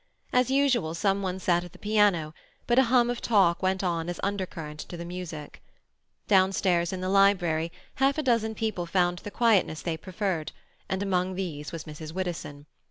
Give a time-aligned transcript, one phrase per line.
[0.33, 2.33] As usual, some one sat at the piano,
[2.65, 5.61] but a hum of talk went on as undercurrent to the music.
[6.27, 10.53] Downstairs, in the library, half a dozen people found the quietness they preferred,
[10.89, 12.13] and among these was Mrs.
[12.13, 12.65] Widdowson.